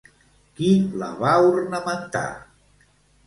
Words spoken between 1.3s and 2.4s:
ornamentar?